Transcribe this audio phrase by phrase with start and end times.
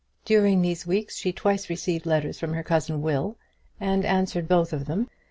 [0.25, 3.37] During these weeks she twice received letters from her cousin Will,
[3.79, 5.07] and answered both of them.